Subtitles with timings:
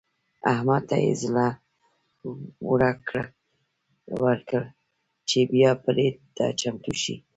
[0.51, 1.47] احمد ته يې زړه
[4.21, 4.63] ورکړ
[5.29, 7.15] چې بيا برید ته چمتو شي.